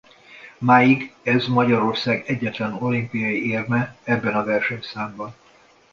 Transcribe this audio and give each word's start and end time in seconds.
Máig 0.59 1.03
ez 1.23 1.47
Magyarország 1.47 2.23
egyetlen 2.27 2.73
olimpiai 2.73 3.49
érme 3.49 3.97
ebben 4.03 4.33
a 4.35 4.43
versenyszámban. 4.45 5.35